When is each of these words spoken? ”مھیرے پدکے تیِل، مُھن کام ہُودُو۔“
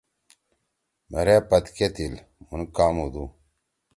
”مھیرے 1.11 1.37
پدکے 1.49 1.87
تیِل، 1.95 2.13
مُھن 2.47 2.61
کام 2.75 2.95
ہُودُو۔“ 3.01 3.25